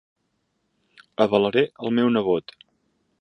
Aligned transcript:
Avalaré 1.27 1.63
el 1.87 1.95
meu 2.01 2.13
nebot. 2.17 2.57